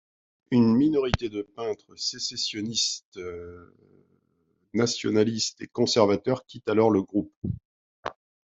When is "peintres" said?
1.43-1.95